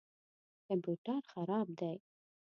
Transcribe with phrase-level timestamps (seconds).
[0.67, 1.95] کمپیوټر خراب دی